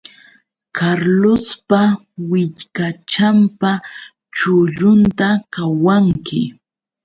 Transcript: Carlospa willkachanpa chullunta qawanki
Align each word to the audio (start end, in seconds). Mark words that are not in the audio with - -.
Carlospa 0.75 1.81
willkachanpa 2.31 3.71
chullunta 4.35 5.27
qawanki 5.53 6.41